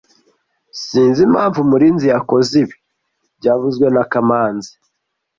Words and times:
Sinzi 0.85 1.19
impamvu 1.27 1.59
Murinzi 1.69 2.05
yakoze 2.13 2.53
ibi 2.63 2.75
byavuzwe 3.37 3.85
na 3.95 4.03
kamanzi 4.11 4.71